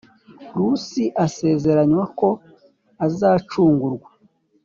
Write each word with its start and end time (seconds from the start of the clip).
Rusi 0.57 1.03
asezeranywa 1.25 2.05
ko 2.19 2.29
azacungurwa 3.05 4.09